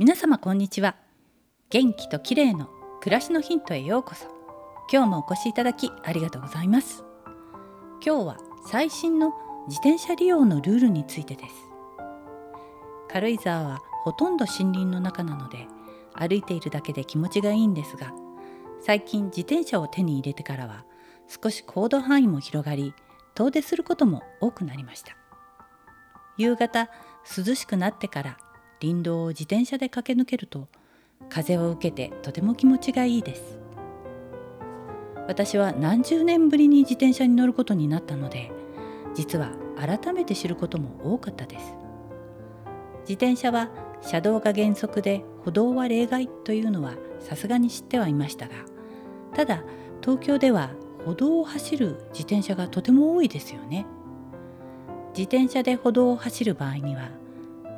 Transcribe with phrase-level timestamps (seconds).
[0.00, 0.96] 皆様こんにちは。
[1.68, 2.70] 元気と綺麗の
[3.02, 4.28] 暮らしのヒントへようこそ。
[4.90, 7.04] 今日もお越しいただきありがとうございます。
[8.02, 9.34] 今日は最新の
[9.68, 11.54] 自転車利用のルールについてです。
[13.10, 15.66] 軽井沢はほとんど森林の中なので
[16.14, 18.14] 歩いているだけで気持ちがいいんですが
[18.80, 20.86] 最近自転車を手に入れてからは
[21.28, 22.94] 少し行動範囲も広がり
[23.34, 25.14] 遠出することも多くなりました。
[26.38, 26.88] 夕方
[27.36, 28.38] 涼しくなってから
[28.80, 30.68] 林道を自転車で駆け抜けると
[31.28, 33.58] 風を受けてとても気持ちがいいです。
[35.28, 38.50] 私は何十年ぶりに自転車に乗ることになったので
[39.14, 41.74] 実は改めて知ることも多かったです。
[43.02, 43.70] 自転車は
[44.02, 48.54] 車道が原則で歩道は例外というのはさすがに知ってはいましたが
[49.34, 49.62] ただ
[50.00, 50.70] 東京では
[51.04, 53.86] 歩道を走る自転車がとても多いですよね。
[55.10, 57.10] 自転車で歩道を走る場合には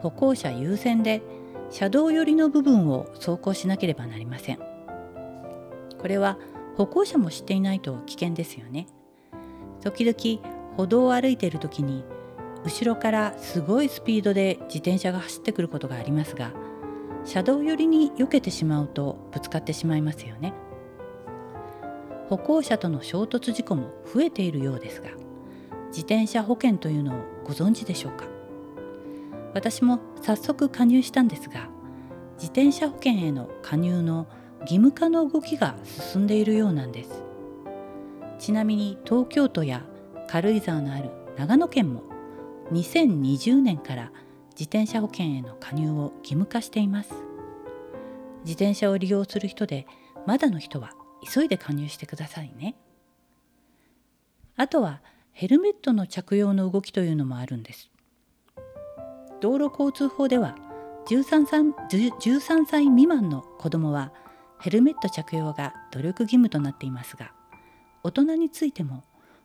[0.03, 1.23] 歩行者優先で
[1.71, 4.59] 車道寄りの部分を走行しなければなりません。
[4.59, 6.39] これは
[6.77, 8.89] 歩行者も知っていないと危険ですよね。
[9.81, 12.05] 時々歩道を歩いている時に
[12.65, 16.53] 後ろからすごいスピードで自転車が走ってくることがありますが
[17.25, 20.53] 車道寄りに避けてしまうとぶつかってしまいますよね。
[22.29, 25.11] 歩行者との衝突事故も増えているようですが
[25.89, 28.25] 自転車保険というのをご存知でしょうか？
[29.55, 31.69] 私も早速加入したんですが
[32.35, 34.27] 自転車保険への加入の
[34.63, 37.23] 義務化の動きが進んでいるようなんです。
[38.39, 39.85] ちなみに東京都や
[40.29, 42.03] 軽井沢のある長野県も
[42.73, 44.11] 2020年から
[44.51, 47.11] 自転車保険への加入を義務化しています。
[48.45, 49.87] 自転車を利用する人で
[50.27, 50.91] まだの人は
[51.33, 52.75] 急いで加入してくださいね。
[54.57, 57.92] あとはヘルメットの着用の動きというのもあるんです。
[59.43, 60.55] 道路交通法では
[61.09, 61.63] 13, 歳
[62.31, 64.13] 13歳未満の子どもは
[64.61, 67.33] ヘルメット着用が努力義務となっていますが
[68.05, 69.03] 大人についても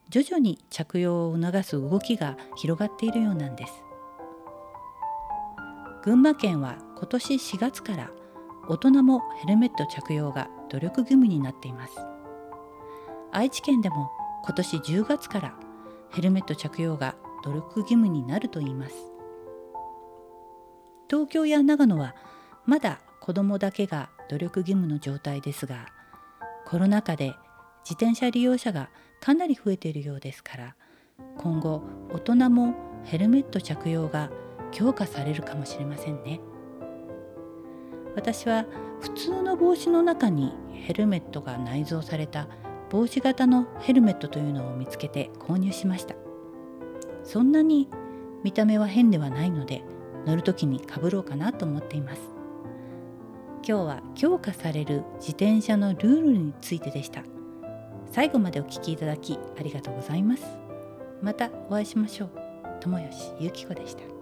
[0.09, 3.73] 徐々に着用を促す動きが広がっているようなんです。
[6.03, 8.11] 群馬県は今年4月から
[8.69, 11.95] 大人もヘルメット着用が努力義務になっています。
[13.31, 14.11] 愛知県でも
[14.45, 15.55] 今年10月から
[16.11, 19.16] ヘルメット着用が努力義務になるといいます。
[21.09, 22.15] 東京や長野は
[22.65, 25.87] まだ子どもだけが努力義務の状態ですが
[26.65, 27.33] コロナ禍で
[27.83, 28.89] 自転車利用者が
[29.21, 30.75] かなり増えているようですから
[31.37, 31.81] 今後
[32.11, 32.75] 大人も
[33.05, 34.29] ヘルメット着用が
[34.71, 36.41] 強化されるかもしれませんね。
[38.15, 38.65] 私は
[38.99, 42.47] 普通の帽子の中にヘルメットが内蔵された
[42.89, 46.15] 帽子型のヘルメットというのを見つけて購入しました。
[47.23, 47.87] そんなに
[48.43, 49.83] 見た目は変ではないので
[50.27, 52.21] 乗る時にかぶろうかなと思っています。
[53.67, 57.23] 今日は強化される自転車のルールについてでした。
[58.11, 60.43] 最後までお聴きいただきありがとうございます。
[61.21, 62.29] またお会いしましょう。
[62.81, 64.16] 友吉ゆき子でした。